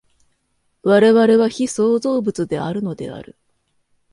[0.81, 3.37] 我々は被創造物であるのである。